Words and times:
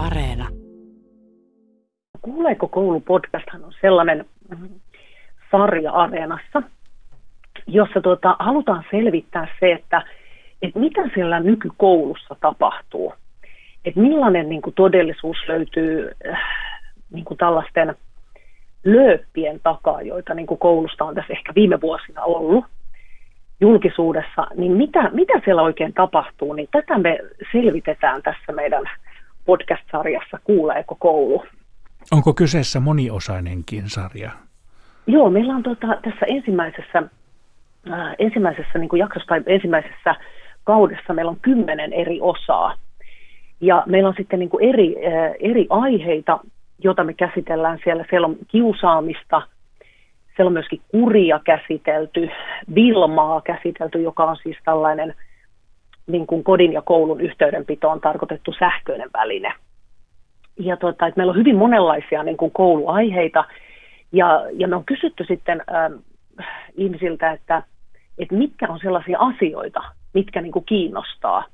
Areena. 0.00 0.48
Kuuleeko 2.22 2.68
koulu 2.68 3.00
podcasthan 3.00 3.64
on 3.64 3.72
sellainen 3.80 4.24
mm, 4.58 4.68
sarja 5.50 5.92
Areenassa, 5.92 6.62
jossa 7.66 8.00
tuota, 8.00 8.36
halutaan 8.38 8.84
selvittää 8.90 9.48
se, 9.60 9.72
että, 9.72 10.02
että 10.62 10.78
mitä 10.78 11.00
siellä 11.14 11.40
nykykoulussa 11.40 12.36
tapahtuu. 12.40 13.14
Että 13.84 14.00
millainen 14.00 14.48
niin 14.48 14.62
kuin, 14.62 14.74
todellisuus 14.74 15.36
löytyy 15.48 16.10
äh, 16.32 16.40
niin 17.12 17.24
kuin 17.24 17.38
tällaisten 17.38 17.94
lööppien 18.84 19.60
takaa, 19.62 20.02
joita 20.02 20.34
niin 20.34 20.46
kuin 20.46 20.58
koulusta 20.58 21.04
on 21.04 21.14
tässä 21.14 21.32
ehkä 21.32 21.52
viime 21.54 21.80
vuosina 21.80 22.22
ollut 22.22 22.64
julkisuudessa, 23.60 24.46
niin 24.56 24.72
mitä, 24.72 25.10
mitä 25.12 25.40
siellä 25.44 25.62
oikein 25.62 25.92
tapahtuu, 25.92 26.52
niin 26.52 26.68
tätä 26.72 26.98
me 26.98 27.18
selvitetään 27.52 28.22
tässä 28.22 28.52
meidän 28.52 28.84
podcast-sarjassa 29.44 30.38
Kuuleeko 30.44 30.96
koulu. 30.98 31.44
Onko 32.12 32.34
kyseessä 32.34 32.80
moniosainenkin 32.80 33.88
sarja? 33.88 34.30
Joo, 35.06 35.30
meillä 35.30 35.54
on 35.54 35.62
tuota, 35.62 35.86
tässä 35.86 36.26
ensimmäisessä, 36.26 37.02
äh, 37.92 38.14
ensimmäisessä 38.18 38.78
niin 38.78 38.88
kuin 38.88 39.00
jaksossa 39.00 39.26
tai 39.26 39.42
ensimmäisessä 39.46 40.14
kaudessa 40.64 41.14
meillä 41.14 41.30
on 41.30 41.40
kymmenen 41.42 41.92
eri 41.92 42.18
osaa. 42.20 42.74
Ja 43.60 43.82
meillä 43.86 44.08
on 44.08 44.14
sitten 44.16 44.38
niin 44.38 44.50
kuin 44.50 44.68
eri, 44.68 44.96
äh, 45.06 45.32
eri 45.40 45.66
aiheita, 45.70 46.38
joita 46.78 47.04
me 47.04 47.14
käsitellään 47.14 47.78
siellä. 47.84 48.04
Siellä 48.10 48.26
on 48.26 48.36
kiusaamista, 48.48 49.42
siellä 50.36 50.48
on 50.48 50.52
myöskin 50.52 50.80
kuria 50.88 51.40
käsitelty, 51.44 52.28
Vilmaa 52.74 53.40
käsitelty, 53.40 54.02
joka 54.02 54.24
on 54.24 54.36
siis 54.42 54.56
tällainen 54.64 55.14
niin 56.12 56.26
kuin 56.26 56.44
kodin 56.44 56.72
ja 56.72 56.82
koulun 56.82 57.20
yhteydenpitoon 57.20 58.00
tarkoitettu 58.00 58.52
sähköinen 58.58 59.10
väline. 59.12 59.52
Ja 60.58 60.76
tuota, 60.76 61.06
että 61.06 61.18
meillä 61.18 61.30
on 61.30 61.38
hyvin 61.38 61.56
monenlaisia 61.56 62.22
niin 62.22 62.36
kuin 62.36 62.50
kouluaiheita, 62.50 63.44
ja, 64.12 64.46
ja 64.52 64.68
me 64.68 64.76
on 64.76 64.84
kysytty 64.84 65.24
sitten 65.28 65.62
äh, 65.70 66.46
ihmisiltä, 66.74 67.32
että, 67.32 67.62
että 68.18 68.34
mitkä 68.34 68.66
on 68.68 68.78
sellaisia 68.82 69.18
asioita, 69.18 69.80
mitkä 70.14 70.40
niin 70.40 70.52
kuin 70.52 70.64
kiinnostaa 70.64 71.44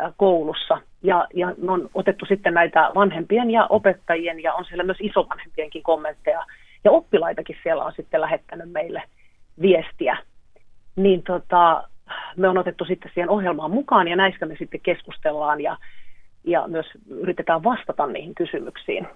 äh, 0.00 0.12
koulussa. 0.16 0.80
Ja, 1.02 1.26
ja 1.34 1.54
me 1.62 1.72
on 1.72 1.90
otettu 1.94 2.26
sitten 2.26 2.54
näitä 2.54 2.90
vanhempien 2.94 3.50
ja 3.50 3.66
opettajien, 3.66 4.42
ja 4.42 4.54
on 4.54 4.64
siellä 4.64 4.84
myös 4.84 4.98
isovanhempienkin 5.00 5.82
kommentteja, 5.82 6.44
ja 6.84 6.90
oppilaitakin 6.90 7.56
siellä 7.62 7.84
on 7.84 7.92
sitten 7.96 8.20
lähettänyt 8.20 8.72
meille 8.72 9.02
viestiä. 9.60 10.18
Niin 10.96 11.22
tota, 11.22 11.88
me 12.38 12.48
on 12.48 12.58
otettu 12.58 12.84
sitten 12.84 13.10
siihen 13.14 13.30
ohjelmaan 13.30 13.70
mukaan, 13.70 14.08
ja 14.08 14.16
näistä 14.16 14.46
me 14.46 14.56
sitten 14.58 14.80
keskustellaan, 14.80 15.60
ja, 15.60 15.76
ja 16.44 16.68
myös 16.68 16.86
yritetään 17.10 17.64
vastata 17.64 18.06
niihin 18.06 18.34
kysymyksiin. 18.34 19.06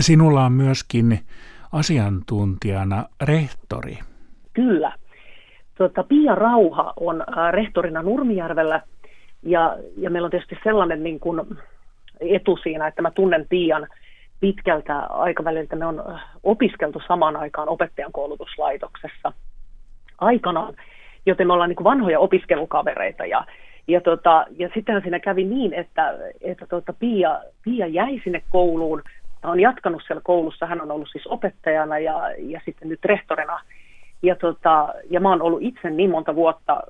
Sinulla 0.00 0.44
on 0.44 0.52
myöskin 0.52 1.18
asiantuntijana 1.72 3.04
rehtori. 3.22 3.98
Kyllä. 4.52 4.92
Tuota, 5.74 6.04
Pia 6.04 6.34
Rauha 6.34 6.92
on 6.96 7.20
äh, 7.20 7.52
rehtorina 7.52 8.02
Nurmijärvellä 8.02 8.82
ja, 9.42 9.76
ja 9.96 10.10
meillä 10.10 10.26
on 10.26 10.30
tietysti 10.30 10.58
sellainen 10.64 11.02
niin 11.02 11.20
kuin 11.20 11.40
etu 12.20 12.56
siinä, 12.56 12.86
että 12.86 13.02
mä 13.02 13.10
tunnen 13.10 13.46
Pian 13.48 13.86
pitkältä 14.40 14.98
aikaväliltä. 14.98 15.76
Me 15.76 15.86
on 15.86 16.02
äh, 16.10 16.20
opiskeltu 16.42 17.02
samaan 17.08 17.36
aikaan 17.36 17.68
opettajan 17.68 18.12
koulutuslaitoksessa 18.12 19.32
aikanaan, 20.18 20.74
joten 21.26 21.46
me 21.46 21.52
ollaan 21.52 21.68
niin 21.70 21.84
vanhoja 21.84 22.18
opiskelukavereita 22.18 23.26
ja, 23.26 23.44
ja, 23.88 24.00
tota, 24.00 24.46
ja 24.58 24.68
sitten 24.74 25.02
siinä 25.02 25.20
kävi 25.20 25.44
niin, 25.44 25.72
että, 25.72 26.14
että 26.40 26.66
tota 26.66 26.92
Pia, 26.92 27.40
Pia 27.64 27.86
jäi 27.86 28.20
sinne 28.24 28.42
kouluun 28.50 29.02
on 29.42 29.60
jatkanut 29.60 30.02
siellä 30.06 30.22
koulussa. 30.24 30.66
Hän 30.66 30.80
on 30.80 30.90
ollut 30.90 31.08
siis 31.12 31.26
opettajana 31.26 31.98
ja, 31.98 32.30
ja 32.38 32.60
sitten 32.64 32.88
nyt 32.88 33.04
rehtorina. 33.04 33.60
Ja, 34.22 34.36
tota, 34.36 34.94
ja 35.10 35.20
mä 35.20 35.28
oon 35.28 35.42
ollut 35.42 35.62
itse 35.62 35.90
niin 35.90 36.10
monta 36.10 36.34
vuotta 36.34 36.82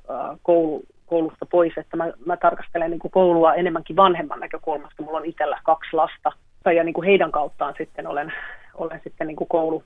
koulu, 0.43 0.83
koulusta 1.07 1.47
pois, 1.47 1.73
että 1.77 1.97
mä, 1.97 2.13
mä 2.27 2.37
tarkastelen 2.37 2.91
niin 2.91 3.11
koulua 3.11 3.55
enemmänkin 3.55 3.97
vanhemman 3.97 4.41
näkökulmasta. 4.41 5.03
Mulla 5.03 5.19
on 5.19 5.25
itsellä 5.25 5.59
kaksi 5.65 5.97
lasta 5.97 6.33
ja 6.75 6.85
niin 6.85 6.95
kuin 6.95 7.07
heidän 7.07 7.33
kauttaan 7.33 7.75
sitten 7.79 8.07
olen, 8.07 8.33
olen 8.75 9.01
sitten 9.05 9.27
niin 9.27 9.37
kuin 9.37 9.49
koulu, 9.49 9.83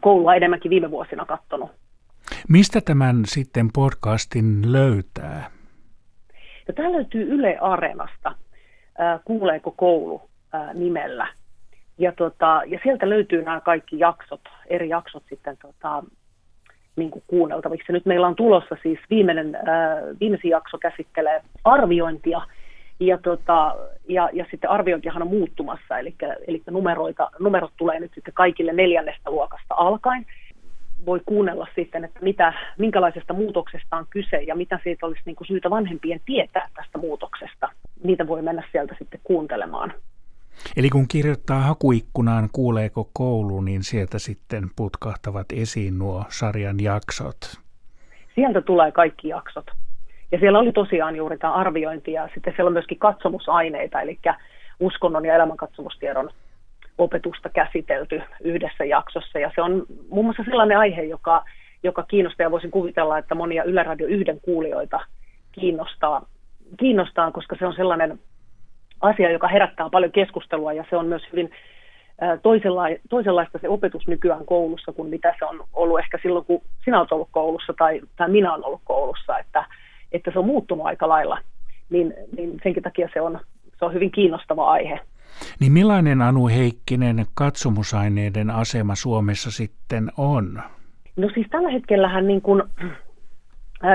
koulua 0.00 0.34
enemmänkin 0.34 0.70
viime 0.70 0.90
vuosina 0.90 1.24
katsonut. 1.24 1.70
Mistä 2.48 2.80
tämän 2.80 3.16
sitten 3.24 3.68
podcastin 3.74 4.72
löytää? 4.72 5.50
Ja 6.68 6.74
tämä 6.74 6.92
löytyy 6.92 7.22
Yle 7.22 7.58
Areenasta. 7.58 8.28
Äh, 9.00 9.20
kuuleeko 9.24 9.70
koulu 9.70 10.22
äh, 10.54 10.74
nimellä. 10.74 11.26
Ja, 11.98 12.12
tota, 12.12 12.62
ja 12.66 12.80
sieltä 12.82 13.08
löytyy 13.08 13.42
nämä 13.42 13.60
kaikki 13.60 13.98
jaksot, 13.98 14.40
eri 14.66 14.88
jaksot 14.88 15.22
sitten 15.28 15.56
tota, 15.62 16.02
niin 16.96 17.10
kuin 17.10 17.24
kuunneltaviksi. 17.26 17.92
Nyt 17.92 18.06
meillä 18.06 18.26
on 18.26 18.36
tulossa 18.36 18.76
siis 18.82 18.98
viimeinen, 19.10 19.54
ää, 19.54 19.96
viimeisin 20.20 20.50
jakso 20.50 20.78
käsittelee 20.78 21.42
arviointia, 21.64 22.40
ja, 23.00 23.18
tota, 23.18 23.76
ja, 24.08 24.28
ja 24.32 24.46
sitten 24.50 24.70
arviointihan 24.70 25.22
on 25.22 25.28
muuttumassa, 25.28 25.98
eli, 25.98 26.14
eli 26.48 26.62
numeroita, 26.70 27.30
numerot 27.38 27.72
tulee 27.76 28.00
nyt 28.00 28.12
sitten 28.14 28.34
kaikille 28.34 28.72
neljännestä 28.72 29.30
luokasta 29.30 29.74
alkaen. 29.76 30.26
Voi 31.06 31.20
kuunnella 31.26 31.66
sitten, 31.74 32.04
että 32.04 32.20
mitä, 32.22 32.52
minkälaisesta 32.78 33.34
muutoksesta 33.34 33.96
on 33.96 34.06
kyse 34.10 34.36
ja 34.36 34.54
mitä 34.54 34.80
siitä 34.84 35.06
olisi 35.06 35.22
niin 35.24 35.36
kuin 35.36 35.48
syytä 35.48 35.70
vanhempien 35.70 36.20
tietää 36.26 36.68
tästä 36.74 36.98
muutoksesta. 36.98 37.68
Niitä 38.04 38.26
voi 38.26 38.42
mennä 38.42 38.62
sieltä 38.72 38.94
sitten 38.98 39.20
kuuntelemaan. 39.24 39.92
Eli 40.76 40.90
kun 40.90 41.08
kirjoittaa 41.08 41.60
hakuikkunaan 41.60 42.48
kuuleeko 42.52 43.10
koulu, 43.12 43.60
niin 43.60 43.82
sieltä 43.82 44.18
sitten 44.18 44.64
putkahtavat 44.76 45.46
esiin 45.52 45.98
nuo 45.98 46.24
sarjan 46.28 46.80
jaksot. 46.80 47.36
Sieltä 48.34 48.60
tulee 48.60 48.92
kaikki 48.92 49.28
jaksot. 49.28 49.66
Ja 50.32 50.38
siellä 50.38 50.58
oli 50.58 50.72
tosiaan 50.72 51.16
juuri 51.16 51.38
tämä 51.38 51.52
arviointi 51.52 52.12
ja 52.12 52.28
sitten 52.34 52.52
siellä 52.56 52.68
on 52.68 52.72
myöskin 52.72 52.98
katsomusaineita, 52.98 54.00
eli 54.00 54.18
uskonnon 54.80 55.24
ja 55.24 55.34
elämänkatsomustiedon 55.34 56.30
opetusta 57.00 57.48
käsitelty 57.48 58.22
yhdessä 58.40 58.84
jaksossa. 58.84 59.38
Ja 59.38 59.50
se 59.54 59.62
on 59.62 59.86
muun 60.10 60.24
muassa 60.24 60.44
sellainen 60.44 60.78
aihe, 60.78 61.02
joka, 61.02 61.44
joka 61.82 62.02
kiinnostaa 62.02 62.44
ja 62.44 62.50
voisin 62.50 62.70
kuvitella, 62.70 63.18
että 63.18 63.34
monia 63.34 63.64
Yle 63.64 63.82
Radio 63.82 64.06
yhden 64.06 64.40
kuulijoita 64.40 65.00
kiinnostaa, 65.52 66.26
kiinnostaa, 66.76 67.30
koska 67.30 67.56
se 67.58 67.66
on 67.66 67.74
sellainen 67.74 68.18
asia, 69.00 69.30
joka 69.30 69.48
herättää 69.48 69.90
paljon 69.90 70.12
keskustelua 70.12 70.72
ja 70.72 70.84
se 70.90 70.96
on 70.96 71.06
myös 71.06 71.22
hyvin 71.32 71.50
toisella, 72.42 72.82
toisenlaista 73.08 73.58
se 73.58 73.68
opetus 73.68 74.08
nykyään 74.08 74.46
koulussa 74.46 74.92
kuin 74.92 75.10
mitä 75.10 75.34
se 75.38 75.44
on 75.44 75.64
ollut 75.72 75.98
ehkä 75.98 76.18
silloin, 76.22 76.44
kun 76.44 76.62
sinä 76.84 76.98
olet 76.98 77.12
ollut 77.12 77.28
koulussa 77.30 77.74
tai, 77.78 78.00
tai 78.16 78.28
minä 78.28 78.52
olen 78.52 78.64
ollut 78.64 78.80
koulussa, 78.84 79.38
että, 79.38 79.64
että 80.12 80.30
se 80.30 80.38
on 80.38 80.46
muuttunut 80.46 80.86
aika 80.86 81.08
lailla, 81.08 81.38
niin, 81.90 82.14
niin 82.36 82.60
senkin 82.62 82.82
takia 82.82 83.08
se 83.14 83.20
on, 83.20 83.40
se 83.78 83.84
on 83.84 83.94
hyvin 83.94 84.10
kiinnostava 84.10 84.70
aihe. 84.70 85.00
Niin 85.60 85.72
millainen 85.72 86.22
Anu 86.22 86.48
Heikkinen 86.48 87.26
katsomusaineiden 87.34 88.50
asema 88.50 88.94
Suomessa 88.94 89.50
sitten 89.50 90.10
on? 90.16 90.62
No 91.16 91.30
siis 91.34 91.46
tällä 91.50 91.68
hetkellähän 91.68 92.26
niin 92.26 92.42
kuin, 92.42 92.62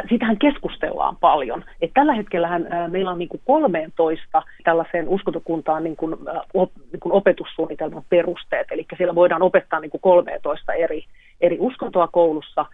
Siitähän 0.10 0.38
keskustellaan 0.38 1.18
paljon. 1.18 1.64
Et 1.82 1.92
tällä 1.94 2.14
hetkellä 2.14 2.50
meillä 2.88 3.12
on 3.12 3.20
niin 3.20 3.30
kuin 3.30 3.42
13 3.46 4.44
tällaiseen 4.64 5.08
uskontokuntaan 5.08 5.84
niin 5.84 5.96
kuin, 5.96 6.16
op, 6.54 6.72
niin 6.92 7.00
kuin 7.00 7.14
opetussuunnitelman 7.14 8.04
perusteet. 8.10 8.68
Eli 8.72 8.86
siellä 8.98 9.16
voidaan 9.16 9.42
opettaa 9.42 9.80
niin 9.80 9.92
kuin 9.92 10.02
13 10.02 10.74
eri, 10.74 11.06
eri 11.42 11.58
uskontoa 11.60 12.08
koulussa. 12.08 12.66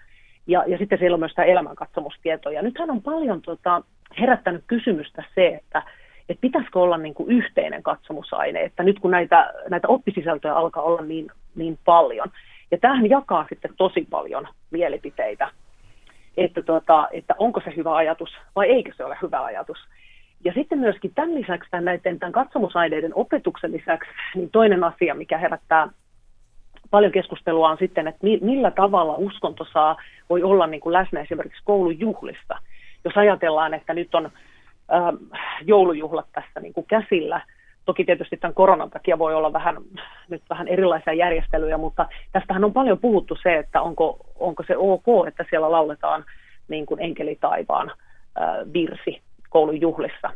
Ja, 0.48 0.64
ja 0.68 0.78
sitten 0.78 1.00
siellä 1.00 1.16
on 1.16 1.20
myös 1.20 1.34
tämä 1.36 1.46
elämänkatsomustietoa. 1.46 2.52
Ja 2.52 2.62
nythän 2.62 2.92
on 2.92 3.02
paljon 3.02 3.42
tota, 3.42 3.82
herättänyt 4.20 4.64
kysymystä 4.68 5.24
se, 5.36 5.48
että 5.48 5.84
että 6.32 6.42
pitäisikö 6.42 6.80
olla 6.80 6.98
niin 6.98 7.14
kuin 7.14 7.32
yhteinen 7.32 7.84
katsomusaine, 7.84 8.62
että 8.64 8.84
nyt 8.84 9.00
kun 9.00 9.12
näitä, 9.12 9.54
näitä 9.70 9.88
oppisisältöjä 9.88 10.56
alkaa 10.56 10.84
olla 10.84 11.02
niin, 11.02 11.32
niin 11.56 11.80
paljon. 11.86 12.32
Ja 12.72 12.78
tämähän 12.78 13.10
jakaa 13.10 13.46
sitten 13.50 13.72
tosi 13.78 14.08
paljon 14.10 14.48
mielipiteitä 14.72 15.52
että, 16.38 16.62
tuota, 16.62 17.08
että 17.12 17.36
onko 17.38 17.62
se 17.62 17.74
hyvä 17.76 17.96
ajatus 17.96 18.30
vai 18.56 18.70
eikö 18.70 18.92
se 18.98 19.06
ole 19.06 19.18
hyvä 19.22 19.44
ajatus. 19.44 19.78
Ja 20.44 20.54
sitten 20.54 20.80
myöskin 20.80 21.12
tämän 21.16 21.36
lisäksi, 21.36 21.72
tämän, 21.72 21.86
näiden, 21.86 22.20
tämän 22.20 22.32
katsomusaineiden 22.32 23.16
opetuksen 23.16 23.72
lisäksi, 23.72 24.10
niin 24.36 24.50
toinen 24.50 24.84
asia, 24.84 25.16
mikä 25.16 25.38
herättää 25.38 25.88
paljon 26.92 27.12
keskustelua 27.12 27.70
on 27.70 27.78
sitten, 27.78 28.08
että 28.08 28.28
millä 28.42 28.72
tavalla 28.72 29.16
uskonto 29.16 29.66
saa, 29.74 29.98
voi 30.30 30.44
olla 30.44 30.68
niin 30.68 30.82
kuin 30.82 30.94
läsnä 30.94 31.22
esimerkiksi 31.22 31.62
koulujuhlista. 31.64 32.58
Jos 33.06 33.18
ajatellaan, 33.18 33.74
että 33.74 33.94
nyt 33.94 34.16
on 34.16 34.32
joulujuhlat 35.66 36.28
tässä 36.34 36.60
niin 36.60 36.74
kuin 36.74 36.86
käsillä, 36.88 37.42
Toki 37.86 38.06
tietysti 38.06 38.38
tämän 38.38 38.54
koronan 38.54 38.90
takia 38.90 39.20
voi 39.20 39.36
olla 39.36 39.54
vähän, 39.54 39.78
nyt 40.30 40.44
vähän 40.50 40.68
erilaisia 40.68 41.14
järjestelyjä, 41.14 41.78
mutta 41.78 42.06
tästähän 42.32 42.64
on 42.64 42.74
paljon 42.74 43.00
puhuttu 43.00 43.38
se, 43.44 43.58
että 43.58 43.82
onko, 43.82 44.18
onko 44.40 44.64
se 44.68 44.78
ok, 44.78 45.28
että 45.28 45.46
siellä 45.50 45.72
lauletaan 45.72 46.26
niin 46.68 46.86
kuin 46.86 47.02
enkeli 47.02 47.38
taivaan 47.42 47.90
äh, 47.90 48.74
virsi 48.74 49.22
koulun 49.50 49.82
juhlissa. 49.82 50.30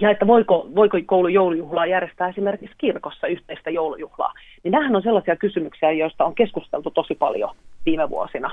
ja 0.00 0.10
että 0.10 0.26
voiko, 0.26 0.68
voiko 0.74 0.98
koulun 1.06 1.32
joulujuhlaa 1.32 1.86
järjestää 1.86 2.28
esimerkiksi 2.28 2.76
kirkossa 2.78 3.26
yhteistä 3.26 3.70
joulujuhlaa. 3.70 4.32
Niin 4.64 4.72
nämähän 4.72 4.96
on 4.96 5.02
sellaisia 5.02 5.36
kysymyksiä, 5.36 5.92
joista 5.92 6.24
on 6.24 6.34
keskusteltu 6.34 6.90
tosi 6.90 7.14
paljon 7.14 7.56
viime 7.86 8.10
vuosina. 8.10 8.50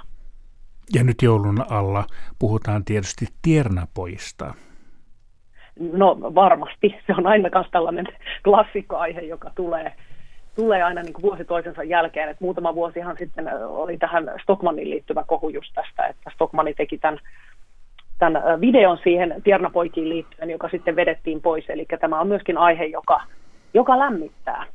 Ja 0.95 1.03
nyt 1.03 1.21
joulun 1.21 1.65
alla 1.69 2.03
puhutaan 2.39 2.85
tietysti 2.85 3.25
tiernapoista. 3.41 4.53
No 5.79 6.17
varmasti. 6.35 6.95
Se 7.07 7.13
on 7.17 7.27
aina 7.27 7.49
myös 7.53 7.67
tällainen 7.71 8.05
klassikkoaihe, 8.43 9.21
joka 9.21 9.51
tulee, 9.55 9.93
tulee 10.55 10.83
aina 10.83 11.01
niin 11.01 11.13
kuin 11.13 11.23
vuosi 11.23 11.45
toisensa 11.45 11.83
jälkeen. 11.83 12.29
Et 12.29 12.41
muutama 12.41 12.75
vuosihan 12.75 13.17
sitten 13.17 13.49
oli 13.63 13.97
tähän 13.97 14.31
Stockmannin 14.43 14.89
liittyvä 14.89 15.23
kohu 15.27 15.49
just 15.49 15.71
tästä, 15.75 16.07
että 16.07 16.31
Stockmanni 16.33 16.73
teki 16.73 16.97
tämän 16.97 17.19
tämän 18.19 18.61
videon 18.61 18.97
siihen 19.03 19.35
tiernapoikiin 19.43 20.09
liittyen, 20.09 20.49
joka 20.49 20.69
sitten 20.69 20.95
vedettiin 20.95 21.41
pois. 21.41 21.69
Eli 21.69 21.85
tämä 21.99 22.21
on 22.21 22.27
myöskin 22.27 22.57
aihe, 22.57 22.85
joka, 22.85 23.21
joka 23.73 23.99
lämmittää 23.99 24.65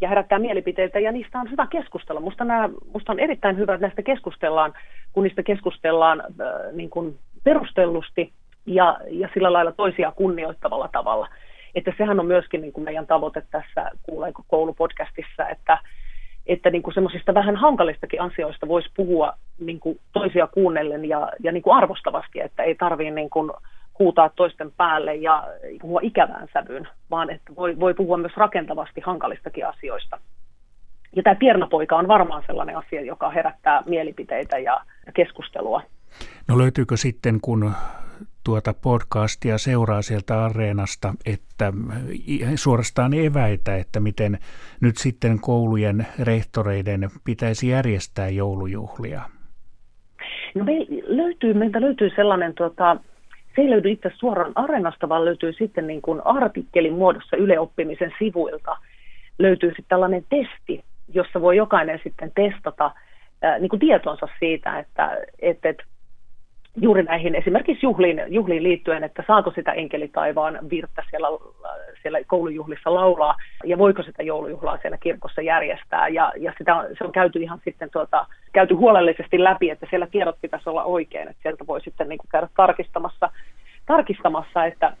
ja 0.00 0.08
herättää 0.08 0.38
mielipiteitä, 0.38 0.98
ja 0.98 1.12
niistä 1.12 1.40
on 1.40 1.50
hyvä 1.50 1.66
keskustella. 1.66 2.20
Musta, 2.20 2.44
nämä, 2.44 2.68
musta 2.92 3.12
on 3.12 3.20
erittäin 3.20 3.56
hyvä, 3.56 3.74
että 3.74 3.86
näistä 3.86 4.02
keskustellaan, 4.02 4.72
kun 5.12 5.22
niistä 5.22 5.42
keskustellaan 5.42 6.20
äh, 6.20 6.26
niin 6.72 6.90
kuin 6.90 7.18
perustellusti 7.44 8.32
ja, 8.66 9.00
ja 9.10 9.28
sillä 9.34 9.52
lailla 9.52 9.72
toisia 9.72 10.12
kunnioittavalla 10.12 10.88
tavalla. 10.92 11.28
Että 11.74 11.92
sehän 11.98 12.20
on 12.20 12.26
myöskin 12.26 12.60
niin 12.60 12.72
kuin 12.72 12.84
meidän 12.84 13.06
tavoite 13.06 13.42
tässä 13.50 13.90
Kuuleeko 14.02 14.44
koulupodcastissa, 14.48 15.48
että, 15.48 15.78
että 16.46 16.70
niin 16.70 16.82
kuin 16.82 16.94
semmoisista 16.94 17.34
vähän 17.34 17.56
hankalistakin 17.56 18.20
asioista 18.20 18.68
voisi 18.68 18.90
puhua 18.96 19.32
niin 19.58 19.80
kuin 19.80 20.00
toisia 20.12 20.46
kuunnellen 20.46 21.04
ja, 21.04 21.32
ja 21.42 21.52
niin 21.52 21.62
kuin 21.62 21.76
arvostavasti, 21.76 22.40
että 22.40 22.62
ei 22.62 22.74
tarvitse 22.74 23.10
niin 23.10 23.30
kuin 23.30 23.50
huutaa 23.98 24.28
toisten 24.28 24.72
päälle 24.76 25.14
ja 25.14 25.48
puhua 25.80 26.00
ikävään 26.02 26.48
sävyyn, 26.52 26.88
vaan 27.10 27.30
että 27.30 27.56
voi, 27.56 27.80
voi 27.80 27.94
puhua 27.94 28.16
myös 28.16 28.36
rakentavasti 28.36 29.00
hankalistakin 29.00 29.66
asioista. 29.66 30.18
Ja 31.16 31.22
tämä 31.22 31.34
tiernapoika 31.34 31.96
on 31.96 32.08
varmaan 32.08 32.42
sellainen 32.46 32.76
asia, 32.76 33.00
joka 33.00 33.30
herättää 33.30 33.82
mielipiteitä 33.86 34.58
ja 34.58 34.80
keskustelua. 35.14 35.82
No 36.48 36.58
löytyykö 36.58 36.96
sitten, 36.96 37.40
kun 37.40 37.72
tuota 38.44 38.74
podcastia 38.82 39.58
seuraa 39.58 40.02
sieltä 40.02 40.44
areenasta, 40.44 41.14
että 41.26 41.72
suorastaan 42.54 43.14
eväitä, 43.14 43.76
että 43.76 44.00
miten 44.00 44.38
nyt 44.80 44.96
sitten 44.96 45.40
koulujen 45.40 46.06
rehtoreiden 46.18 47.10
pitäisi 47.24 47.68
järjestää 47.68 48.28
joulujuhlia? 48.28 49.22
No 50.54 50.64
me 50.64 50.72
löytyy, 51.06 51.54
meiltä 51.54 51.80
löytyy 51.80 52.10
sellainen, 52.16 52.54
tuota, 52.54 52.96
se 53.56 53.62
ei 53.62 53.70
löydy 53.70 53.90
itse 53.90 54.10
suoraan 54.14 54.52
areenasta, 54.54 55.08
vaan 55.08 55.24
löytyy 55.24 55.52
sitten 55.52 55.86
niin 55.86 56.02
kuin 56.02 56.26
artikkelin 56.26 56.94
muodossa 56.94 57.36
yleoppimisen 57.36 58.12
sivuilta. 58.18 58.76
Löytyy 59.38 59.68
sitten 59.68 59.84
tällainen 59.88 60.24
testi, 60.28 60.84
jossa 61.14 61.40
voi 61.40 61.56
jokainen 61.56 62.00
sitten 62.04 62.32
testata 62.34 62.90
ää, 63.42 63.58
niin 63.58 63.68
kuin 63.68 63.80
tietonsa 63.80 64.28
siitä, 64.38 64.78
että, 64.78 65.10
että, 65.42 65.68
että 65.68 65.84
juuri 66.76 67.02
näihin 67.02 67.34
esimerkiksi 67.34 67.86
juhliin, 67.86 68.22
juhliin 68.28 68.62
liittyen, 68.62 69.04
että 69.04 69.24
saako 69.26 69.50
sitä 69.50 69.72
enkelitaivaan 69.72 70.58
virttä 70.70 71.02
siellä, 71.10 71.28
siellä 72.02 72.18
koulujuhlissa 72.26 72.94
laulaa 72.94 73.36
ja 73.64 73.78
voiko 73.78 74.02
sitä 74.02 74.22
joulujuhlaa 74.22 74.78
siellä 74.82 74.98
kirkossa 74.98 75.42
järjestää. 75.42 76.08
Ja, 76.08 76.32
ja 76.36 76.52
sitä 76.58 76.84
se 76.98 77.04
on 77.04 77.12
käyty 77.12 77.38
ihan 77.38 77.60
sitten 77.64 77.90
tuota, 77.90 78.26
käyty 78.52 78.74
huolellisesti 78.74 79.44
läpi, 79.44 79.70
että 79.70 79.86
siellä 79.90 80.06
tiedot 80.06 80.36
pitäisi 80.40 80.70
olla 80.70 80.84
oikein, 80.84 81.28
että 81.28 81.42
sieltä 81.42 81.66
voi 81.66 81.80
sitten 81.80 82.08
niin 82.08 82.18
kuin 82.18 82.28
käydä 82.28 82.48
tarkistamassa, 82.56 83.30
tarkistamassa, 83.86 84.64
että 84.64 84.92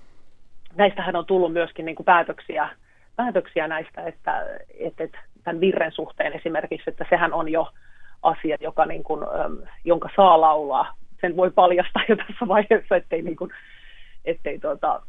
näistähän 0.76 1.16
on 1.16 1.26
tullut 1.26 1.52
myöskin 1.52 1.84
niin 1.84 1.96
kuin 1.96 2.06
päätöksiä, 2.06 2.68
päätöksiä 3.16 3.68
näistä, 3.68 4.02
että, 4.02 4.46
että, 4.78 5.04
että 5.04 5.18
tämän 5.44 5.60
virren 5.60 5.92
suhteen 5.92 6.32
esimerkiksi, 6.32 6.90
että 6.90 7.06
sehän 7.10 7.32
on 7.32 7.48
jo 7.48 7.68
asia, 8.22 8.56
joka 8.60 8.86
niin 8.86 9.04
kuin, 9.04 9.20
jonka 9.84 10.08
saa 10.16 10.40
laulaa 10.40 10.94
sen 11.20 11.36
voi 11.36 11.50
paljastaa 11.50 12.02
jo 12.08 12.16
tässä 12.16 12.48
vaiheessa, 12.48 12.96
ettei, 12.96 13.22
niin 13.22 13.36
kuin, 13.36 13.50
ettei 14.24 14.58
tuota, 14.58 15.00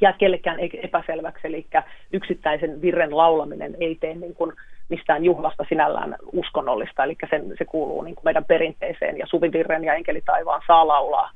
jää 0.00 0.12
kellekään 0.12 0.58
epäselväksi. 0.82 1.46
Eli 1.48 1.66
yksittäisen 2.12 2.80
virren 2.82 3.16
laulaminen 3.16 3.76
ei 3.80 3.94
tee 3.94 4.14
niin 4.14 4.34
kuin 4.34 4.52
mistään 4.88 5.24
juhlasta 5.24 5.64
sinällään 5.68 6.16
uskonnollista, 6.32 7.04
eli 7.04 7.16
sen, 7.30 7.54
se 7.58 7.64
kuuluu 7.64 8.02
niin 8.02 8.14
kuin 8.14 8.24
meidän 8.24 8.44
perinteeseen, 8.44 9.18
ja 9.18 9.26
suvivirren 9.26 9.84
ja 9.84 9.94
enkelitaivaan 9.94 10.62
saa 10.66 10.86
laulaa, 10.86 11.30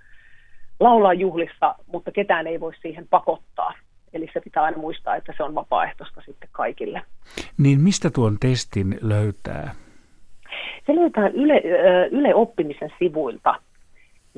laulaa 0.81 1.15
juhlissa, 1.15 1.75
mutta 1.87 2.13
ketään 2.13 2.47
ei 2.47 2.61
voi 2.61 2.73
siihen 2.83 3.07
pakottaa. 3.11 3.75
Eli 4.13 4.31
se 4.33 4.41
pitää 4.41 4.63
aina 4.63 4.79
muistaa, 4.79 5.17
että 5.17 5.35
se 5.37 5.43
on 5.43 5.55
vapaaehtoista 5.55 6.21
sitten 6.21 6.49
kaikille. 6.53 7.03
Niin 7.59 7.81
mistä 7.81 8.11
tuon 8.11 8.37
testin 8.41 8.99
löytää? 9.03 9.75
Se 10.87 10.95
löytää 10.95 11.29
Yle, 11.29 11.63
Yle 12.11 12.35
Oppimisen 12.35 12.93
sivuilta 12.99 13.55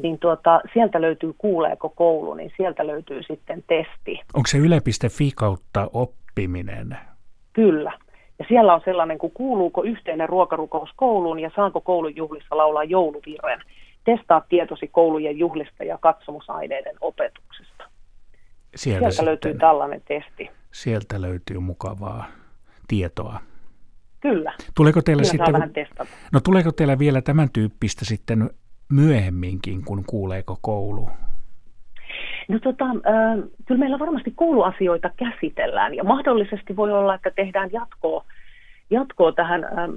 niin 0.03 0.19
tuota, 0.19 0.61
sieltä 0.73 1.01
löytyy 1.01 1.35
Kuuleeko 1.39 1.89
koulu, 1.89 2.35
niin 2.35 2.53
sieltä 2.57 2.87
löytyy 2.87 3.23
sitten 3.23 3.65
testi. 3.67 4.21
Onko 4.35 4.47
se 4.47 4.59
yle.fi 4.59 5.31
kautta 5.37 5.91
oppiminen? 5.93 6.97
Kyllä. 7.53 7.93
Ja 8.39 8.45
siellä 8.49 8.75
on 8.75 8.81
sellainen 8.85 9.19
kuin 9.19 9.33
kuuluuko 9.33 9.83
yhteinen 9.83 10.29
ruokarukous 10.29 10.91
kouluun 10.97 11.41
ja 11.41 11.51
saanko 11.57 11.81
koulun 11.81 12.17
juhlissa 12.17 12.57
laulaa 12.57 12.85
jouluvirren. 12.85 13.61
Testaa 14.05 14.43
tietosi 14.49 14.89
koulujen 14.89 15.39
juhlista 15.39 15.85
ja 15.85 15.99
katsomusaineiden 15.99 16.97
opetuksesta. 17.01 17.85
Sieltä, 18.75 18.77
sieltä 18.77 19.11
sitten, 19.11 19.27
löytyy 19.27 19.55
tällainen 19.55 20.03
testi. 20.09 20.51
Sieltä 20.73 21.21
löytyy 21.21 21.59
mukavaa 21.59 22.25
tietoa. 22.89 23.41
Kyllä. 24.21 24.53
Tuleeko 24.77 25.03
teillä 25.03 25.25
sitten, 25.25 25.55
no 26.33 26.41
tuleeko 26.41 26.73
teillä 26.73 26.99
vielä 26.99 27.23
tämän 27.23 27.51
tyyppistä 27.51 28.05
sitten 28.05 28.51
myöhemminkin, 28.95 29.85
kun 29.85 30.05
kuuleeko 30.07 30.59
koulu? 30.61 31.11
No 32.49 32.59
tota, 32.59 32.85
äh, 32.85 33.49
kyllä 33.67 33.79
meillä 33.79 33.99
varmasti 33.99 34.33
kouluasioita 34.37 35.11
käsitellään 35.17 35.95
ja 35.95 36.05
mahdollisesti 36.05 36.77
voi 36.77 36.93
olla, 36.93 37.15
että 37.15 37.31
tehdään 37.31 37.71
jatkoa, 37.73 38.25
jatkoa 38.91 39.33
tähän 39.33 39.65
ähm, 39.65 39.93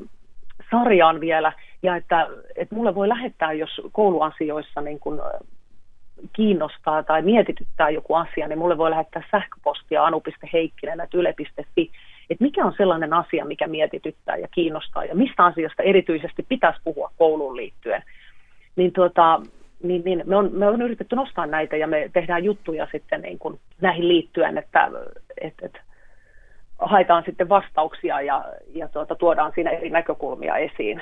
sarjaan 0.72 1.20
vielä 1.20 1.54
ja 1.84 1.96
että, 1.96 2.28
että 2.56 2.76
mulle 2.76 2.96
voi 2.96 3.10
lähettää, 3.10 3.54
jos 3.54 3.82
kouluasioissa 3.92 4.82
niin 4.82 5.00
kun, 5.00 5.20
äh, 5.20 5.48
kiinnostaa 6.34 7.04
tai 7.04 7.22
mietityttää 7.22 7.90
joku 7.90 8.14
asia, 8.14 8.48
niin 8.48 8.60
mulle 8.60 8.78
voi 8.78 8.90
lähettää 8.90 9.24
sähköpostia 9.32 10.06
anu.heikkinen.yle.fi, 10.06 11.92
että 12.30 12.44
mikä 12.44 12.66
on 12.66 12.74
sellainen 12.78 13.14
asia, 13.14 13.46
mikä 13.46 13.68
mietityttää 13.68 14.38
ja 14.38 14.48
kiinnostaa 14.48 15.06
ja 15.06 15.16
mistä 15.16 15.46
asiasta 15.46 15.84
erityisesti 15.84 16.46
pitäisi 16.50 16.80
puhua 16.84 17.12
kouluun 17.18 17.56
liittyen– 17.56 18.04
niin, 18.78 18.94
tuota, 18.94 19.42
niin, 19.84 20.02
niin 20.06 20.24
me, 20.26 20.36
on, 20.36 20.50
me 20.54 20.68
on 20.68 20.82
yritetty 20.82 21.16
nostaa 21.16 21.46
näitä 21.46 21.76
ja 21.76 21.88
me 21.88 22.10
tehdään 22.14 22.44
juttuja 22.44 22.88
sitten 22.92 23.22
niin 23.22 23.40
kuin 23.40 23.60
näihin 23.82 24.08
liittyen, 24.08 24.58
että 24.58 24.92
et, 25.42 25.54
et, 25.62 25.78
haetaan 26.80 27.24
sitten 27.26 27.50
vastauksia 27.50 28.22
ja, 28.22 28.46
ja 28.74 28.88
tuota, 28.88 29.16
tuodaan 29.16 29.52
siinä 29.56 29.72
eri 29.72 29.90
näkökulmia 29.90 30.58
esiin. 30.58 31.02